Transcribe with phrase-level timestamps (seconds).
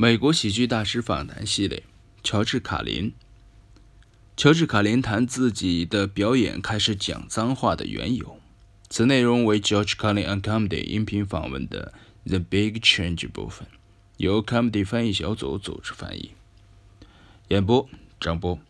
[0.00, 1.82] 美国喜剧大师访谈系列，
[2.22, 3.12] 乔治·卡林。
[4.36, 8.38] 乔治·卡林谈自己的表演开始讲脏话的缘由。
[8.88, 11.92] 此内容为 George Carlin on Comedy 音频访问的
[12.24, 13.66] The Big Change 部分，
[14.18, 16.30] 由 Comedy 翻译小组组织翻译。
[17.48, 17.88] 演播：
[18.20, 18.60] 张波。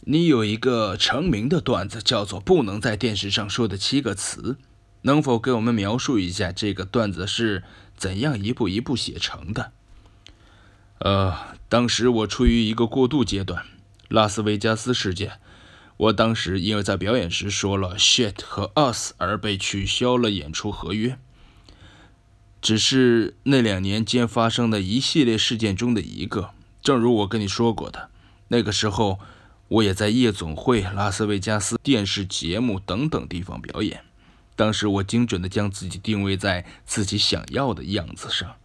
[0.00, 4.58] 你有一个成名的段子，叫做“不能在电视上说的七个词”，
[5.00, 7.64] 能否给我们描述一下这个段子是
[7.96, 9.72] 怎样一步一步写成的？
[10.98, 11.36] 呃，
[11.68, 13.64] 当时我处于一个过渡阶段，
[14.08, 15.40] 拉斯维加斯事件。
[15.96, 21.18] 我当时因为在表演时说了 “shit” 和 “us” 而被取消了演出合约。
[22.60, 26.50] 只是那两年间发生的一系列事件中的一个。
[26.82, 28.10] 正如我跟你说过的，
[28.48, 29.20] 那个时候
[29.68, 34.00] 我也在夜总会、拉斯维加斯电视节目等等地方表演。
[34.56, 38.56] 当时我精准地将自己定位在自己想要的样子上。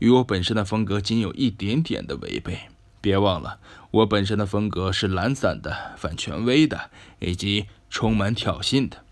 [0.00, 2.68] 与我本身的风格仅有一点点的违背。
[3.00, 3.60] 别忘了，
[3.92, 9.04] 我本身的风格是懒散的、反权威的，以及充满挑衅的。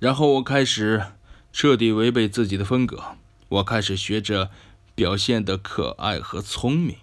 [0.00, 1.04] 然后我开始
[1.52, 3.16] 彻底违背自己的风格。
[3.48, 4.50] 我开始学着
[4.94, 6.96] 表现的可爱和聪明，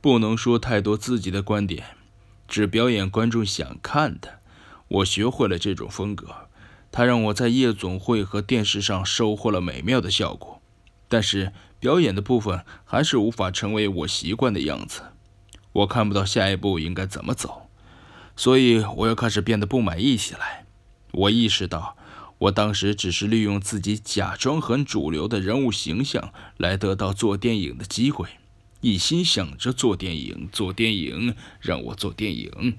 [0.00, 1.96] 不能说太多自己的观点，
[2.46, 4.40] 只表演观众想看的。
[4.88, 6.48] 我学会了这种风格，
[6.92, 10.60] 它让我在夜总会和电视上收获了美妙的效果。
[11.08, 15.02] 但是表演的部分还是无法成为我习惯的样子，
[15.72, 17.68] 我看不到下一步应该怎么走，
[18.34, 20.66] 所以我又开始变得不满意起来。
[21.12, 21.96] 我意识到，
[22.38, 28.28] 我当时只是利用自己假装很主流的人物形象来得到做电影的机会，
[28.80, 32.78] 一心想着做电影，做电影，让我做电影，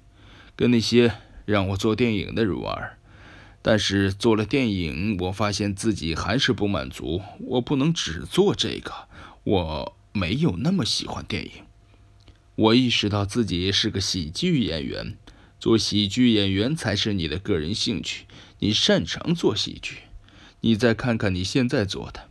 [0.56, 1.14] 跟那些
[1.46, 2.99] 让我做电影的人玩。
[3.62, 7.22] 但是做了电影，我发现自己还是不满足。
[7.40, 8.94] 我不能只做这个，
[9.44, 11.52] 我没有那么喜欢电影。
[12.56, 15.18] 我意识到自己是个喜剧演员，
[15.60, 18.26] 做喜剧演员才是你的个人兴趣。
[18.60, 20.00] 你擅长做喜剧，
[20.62, 22.30] 你再看看你现在做的。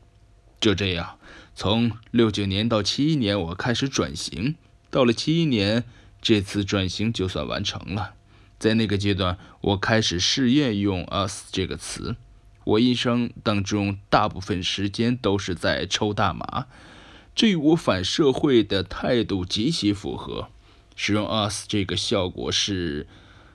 [0.60, 1.18] 就这样，
[1.54, 4.56] 从六九年到七一年，我开始转型。
[4.90, 5.84] 到了七一年，
[6.20, 8.14] 这次转型就算完成了。
[8.58, 12.16] 在那个阶段，我开始试验用 “us” 这个词。
[12.64, 16.66] 我一生当中大部分时间都是在抽大麻，
[17.34, 20.48] 这与我反社会的态度极其符合。
[20.94, 23.06] 使用 “us” 这个效果是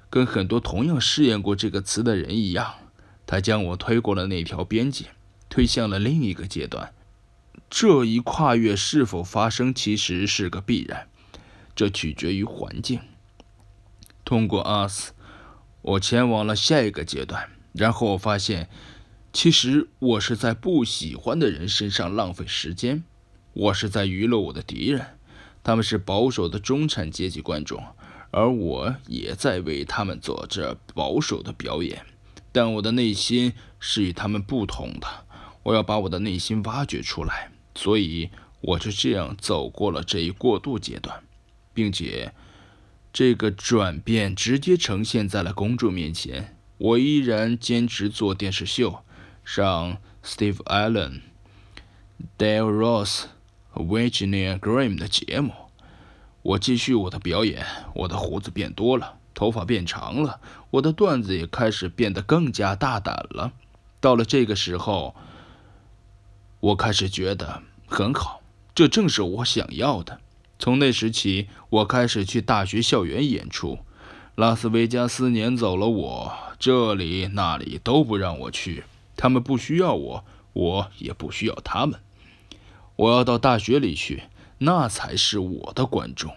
[0.10, 2.76] 跟很多同样试验过这个词的人一样，
[3.28, 5.08] 它将我推过了那条边界，
[5.50, 6.94] 推向了另一个阶段。
[7.70, 11.08] 这一跨越是否发生，其实是个必然，
[11.76, 13.00] 这取决于环境。
[14.34, 15.12] 通过 us，
[15.84, 17.52] 我前往了下一个阶段。
[17.72, 18.68] 然后我发现，
[19.32, 23.04] 其实我是在不喜欢的人身上浪费时间，
[23.54, 25.20] 我是在娱乐我的敌人。
[25.64, 27.84] 他们是保守的中产阶级观众，
[28.32, 32.04] 而我也在为他们做着保守的表演。
[32.52, 35.08] 但我的内心是与他们不同的。
[35.62, 41.24] 我要把我的内心挖掘出来，所以我就这样走过了这一过渡阶段，
[41.72, 42.34] 并且。
[43.14, 46.58] 这个转变直接呈现在了公众面前。
[46.80, 49.04] 我依然坚持做电视秀，
[49.46, 51.22] 上 Steve Allen、
[52.38, 53.26] Dale Ross
[53.70, 55.54] 和 Virginia Graham 的节目。
[56.42, 57.64] 我继续我的表演，
[57.94, 60.42] 我的胡子变多了，头发变长了，
[60.72, 63.54] 我的段子也开始变得更加大胆了。
[64.02, 65.16] 到了这个时候，
[66.60, 68.42] 我开始觉得很好，
[68.74, 70.20] 这正是我想要的。
[70.64, 73.80] 从那时起，我开始去大学校园演出。
[74.36, 78.86] 拉斯维加斯撵走了我，这里那里都不让我去。
[79.18, 82.00] 他们不需要我，我也不需要他们。
[82.96, 84.24] 我要到大学里去，
[84.60, 86.34] 那才是我的观众。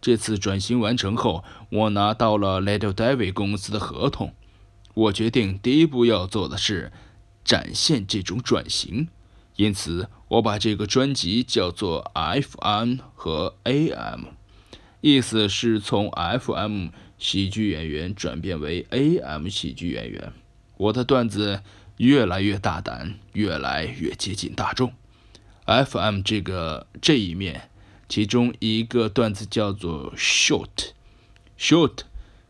[0.00, 4.34] 这次转型完成后，我拿到了 Little David 公司的合同。
[4.94, 6.90] 我决定第一步要做的是
[7.44, 9.06] 展现这种转型。
[9.60, 14.28] 因此，我把这个专辑叫做 FM 和 AM，
[15.02, 16.88] 意思是从 FM
[17.18, 20.32] 喜剧演员转变为 AM 喜剧演员。
[20.78, 21.60] 我的段子
[21.98, 24.94] 越来越大胆，越来越接近大众。
[25.66, 27.68] FM 这个这一面，
[28.08, 31.98] 其中一个段子叫做 Short，Short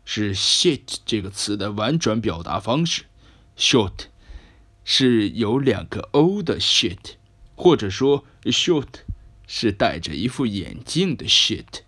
[0.05, 3.03] 是 shit 这个词的婉转表达方式
[3.57, 4.10] ，Short。
[4.83, 7.15] 是有两个 O 的 shit，
[7.55, 8.87] 或者说 short
[9.47, 11.81] 是戴着一副眼镜的 shit。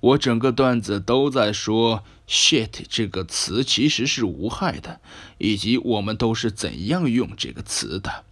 [0.00, 5.00] 我整个段子都在说 shit 这个词其实是无害的，
[5.38, 8.24] 以及我们都是怎样用这个词的。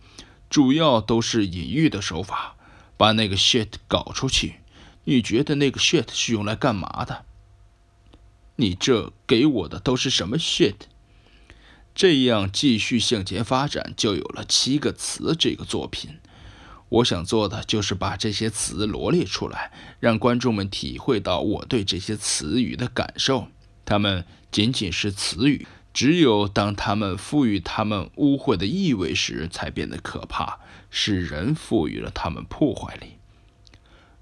[0.51, 2.55] 主要都是隐喻的手法，
[2.97, 4.57] 把那个 shit 搞出去。
[5.05, 7.25] 你觉得那个 shit 是用来干嘛的？
[8.57, 10.75] 你这给我的都是什么 shit？
[11.94, 16.19] 这样继续向前发展，就有了七个词这个作品。
[16.88, 23.49] 我想做的就是把这些词罗列出来，让观众们体会到我对这些词语的感受。
[23.85, 30.58] 它们仅仅是词语，只有当他们赋予他们污秽的意味时，才变得可怕。
[30.91, 33.19] 是人赋予了他们破坏力。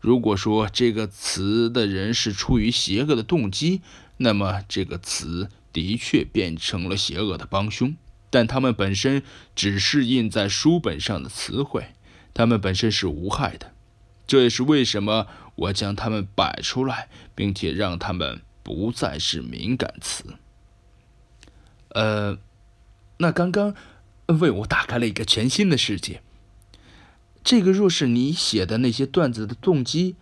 [0.00, 3.82] 如果说这个词的人是出于邪恶的动机，
[4.16, 7.96] 那么这个词的确变成了邪恶的帮凶。
[8.30, 9.22] 但他们本身
[9.54, 11.88] 只是印在书本上的词汇。
[12.34, 13.72] 他们本身是无害的，
[14.26, 20.24] 这也是为什么我将它们摆出来，并且让它们不再是敏感词。
[21.90, 22.38] 呃，
[23.18, 23.74] 那刚刚
[24.26, 26.22] 为我打开了一个全新的世界。
[27.44, 30.16] 这个若是你写的那些段子的动机，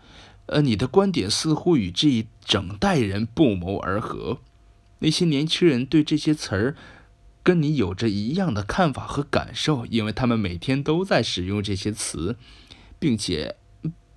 [0.47, 4.41] 呃，你的观点似乎与这一整代人不谋而合。
[5.01, 6.77] 那些年轻人对这些词儿。
[7.43, 12.37] 跟你有着一样的看法和感受，因为他们每天都在使用这些词，
[12.99, 13.57] 并且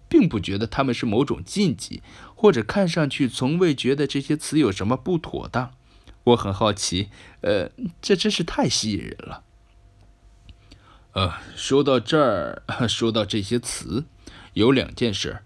[0.10, 2.04] 并不觉得他们是某种禁忌，
[2.36, 5.72] 或者看上去从未觉得这些词有什么不妥当。
[6.26, 7.08] 我很好奇，
[7.40, 7.72] 呃，
[8.02, 9.44] 这真是太吸引人了。
[11.14, 14.04] 呃，说到这儿， 说到这些词，
[14.52, 15.44] 有两件事。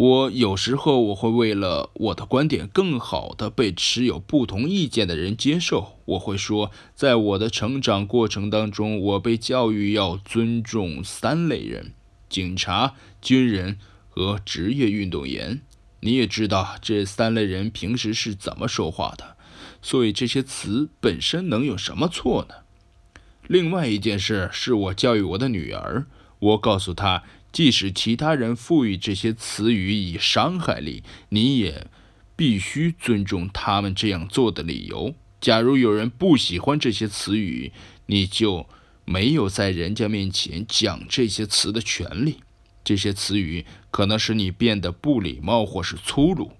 [0.00, 11.92] 我有时候我会为了我的观点更好的被持有不同意见的人接受，我会说，在我的成长过程当中，我被教育要尊重三类人：
[12.30, 13.76] 警察、军人
[14.08, 15.60] 和职业运动员。
[16.00, 19.36] 你也知道这三类人平时是怎么说话的，
[19.82, 22.54] 所以这些词本身能有什么错呢？
[23.46, 26.06] 另外一件事是我教育我的女儿，
[26.38, 27.22] 我告诉她。
[27.52, 31.88] 即使其他人赋予这些词语以伤害力，你也
[32.36, 35.14] 必须尊重他们这样做的理由。
[35.40, 37.72] 假如有人不喜欢这些词语，
[38.06, 38.66] 你就
[39.04, 42.36] 没有在人家面前讲这些词的权利。
[42.84, 46.52] 这些词语可能使你变得不礼貌或是粗鲁，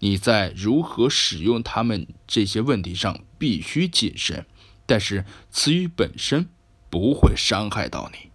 [0.00, 4.44] 你在如何使用它们这些问题上必须谨慎。
[4.84, 6.48] 但是词语本身
[6.90, 8.31] 不会伤害到你。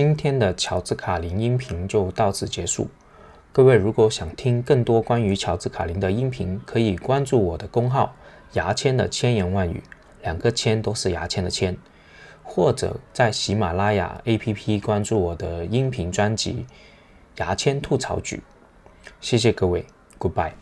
[0.00, 2.88] 今天的乔治卡林音频就到此结束。
[3.52, 8.16] 各位如果想听更多关于乔治卡林的音频，可以关注我的公号
[8.56, 9.82] “牙签的千言万语”，
[10.24, 11.76] 两个“签”都是牙签的“签”，
[12.42, 16.64] 或者在喜马拉雅 APP 关注我的音频专辑
[17.44, 18.36] 《牙签吐槽局》。
[19.20, 19.84] 谢谢各位
[20.18, 20.52] ，Goodbye。